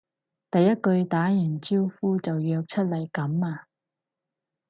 [0.49, 3.67] 第一句打完招呼就約出嚟噉呀？